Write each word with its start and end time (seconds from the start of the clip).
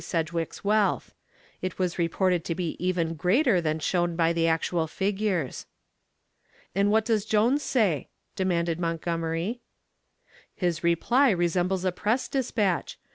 Sedgwick's 0.03 0.63
wealth; 0.63 1.13
it 1.61 1.77
was 1.77 1.99
reported 1.99 2.43
to 2.45 2.55
be 2.55 2.75
even 2.83 3.13
greater 3.13 3.61
than 3.61 3.77
shown 3.77 4.15
by 4.15 4.33
the 4.33 4.47
actual 4.47 4.87
figures. 4.87 5.67
"And 6.73 6.89
what 6.89 7.05
does 7.05 7.23
Mr. 7.27 7.29
Jones 7.29 7.61
say?" 7.61 8.09
demanded 8.35 8.79
Montgomery. 8.79 9.61
"His 10.55 10.83
reply 10.83 11.29
resembles 11.29 11.85
a 11.85 11.91
press 11.91 12.27
dispatch. 12.27 12.97